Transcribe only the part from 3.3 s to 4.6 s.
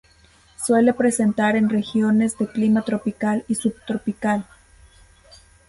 o subtropical.